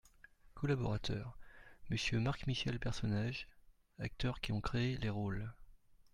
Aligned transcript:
COLLABORATEUR: 0.55 1.35
Monsieur 1.91 2.19
MARC-MICHEL 2.19 2.79
PERSONNAGES 2.79 3.45
Acteurs 3.99 4.41
qui 4.41 4.51
ont 4.51 4.59
créé 4.59 4.97
les 4.97 5.09
rôles. 5.11 5.53